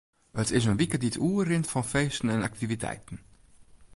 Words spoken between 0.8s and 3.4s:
dy't oerrint fan feesten en aktiviteiten.